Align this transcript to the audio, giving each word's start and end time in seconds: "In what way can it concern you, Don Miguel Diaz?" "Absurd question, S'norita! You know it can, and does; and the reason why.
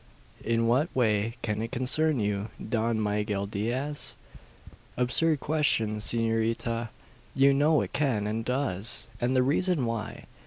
"In 0.43 0.65
what 0.65 0.89
way 0.95 1.35
can 1.43 1.61
it 1.61 1.71
concern 1.71 2.19
you, 2.19 2.49
Don 2.57 2.99
Miguel 2.99 3.45
Diaz?" 3.45 4.15
"Absurd 4.97 5.41
question, 5.41 5.97
S'norita! 5.99 6.89
You 7.35 7.53
know 7.53 7.81
it 7.81 7.93
can, 7.93 8.25
and 8.25 8.43
does; 8.43 9.05
and 9.21 9.35
the 9.35 9.43
reason 9.43 9.85
why. 9.85 10.25